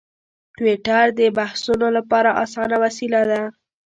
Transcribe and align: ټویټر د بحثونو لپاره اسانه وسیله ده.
ټویټر 0.55 1.05
د 1.19 1.21
بحثونو 1.37 1.87
لپاره 1.97 2.29
اسانه 2.43 2.75
وسیله 2.83 3.21
ده. 3.31 3.41